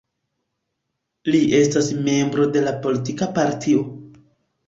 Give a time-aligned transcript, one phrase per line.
[1.33, 3.85] Li ne estas membro de politika partio.